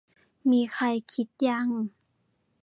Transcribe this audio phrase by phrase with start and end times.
[0.51, 1.67] มีใครคิด ยัง